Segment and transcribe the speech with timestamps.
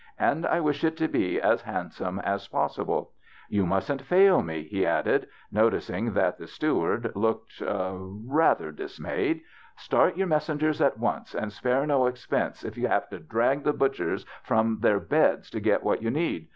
[0.17, 3.11] And I wish it to be as hand some as possible.
[3.49, 8.73] You mustn't fail me," he added, noticing that the steward looked rather THE BACHELOR'S CHRISTMAS
[8.73, 9.41] ZS dismayed.
[9.77, 13.73] "Start your messengers at once and spare no expense, if you have to drag the
[13.73, 16.47] butchers from their beds to get what you need.